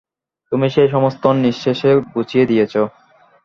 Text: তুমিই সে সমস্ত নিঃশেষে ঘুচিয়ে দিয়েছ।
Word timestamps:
তুমিই 0.51 0.71
সে 0.75 0.83
সমস্ত 0.93 1.23
নিঃশেষে 1.43 1.91
ঘুচিয়ে 2.13 2.45
দিয়েছ। 2.45 2.73